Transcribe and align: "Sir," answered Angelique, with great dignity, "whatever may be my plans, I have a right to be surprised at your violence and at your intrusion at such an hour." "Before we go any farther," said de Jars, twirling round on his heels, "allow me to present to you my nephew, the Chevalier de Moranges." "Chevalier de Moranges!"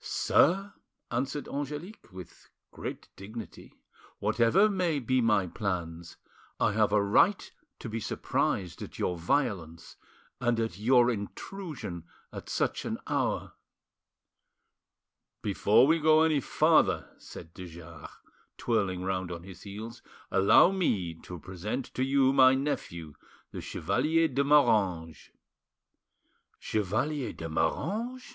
"Sir," 0.00 0.72
answered 1.10 1.46
Angelique, 1.46 2.10
with 2.10 2.48
great 2.70 3.10
dignity, 3.16 3.78
"whatever 4.18 4.66
may 4.70 4.98
be 4.98 5.20
my 5.20 5.46
plans, 5.46 6.16
I 6.58 6.72
have 6.72 6.90
a 6.90 7.02
right 7.02 7.52
to 7.80 7.90
be 7.90 8.00
surprised 8.00 8.80
at 8.80 8.98
your 8.98 9.18
violence 9.18 9.96
and 10.40 10.58
at 10.58 10.78
your 10.78 11.10
intrusion 11.10 12.06
at 12.32 12.48
such 12.48 12.86
an 12.86 12.96
hour." 13.06 13.52
"Before 15.42 15.86
we 15.86 15.98
go 15.98 16.22
any 16.22 16.40
farther," 16.40 17.14
said 17.18 17.52
de 17.52 17.66
Jars, 17.66 18.08
twirling 18.56 19.02
round 19.02 19.30
on 19.30 19.42
his 19.42 19.64
heels, 19.64 20.00
"allow 20.30 20.70
me 20.70 21.12
to 21.12 21.38
present 21.38 21.92
to 21.92 22.02
you 22.02 22.32
my 22.32 22.54
nephew, 22.54 23.12
the 23.50 23.60
Chevalier 23.60 24.28
de 24.28 24.44
Moranges." 24.44 25.28
"Chevalier 26.58 27.34
de 27.34 27.50
Moranges!" 27.50 28.34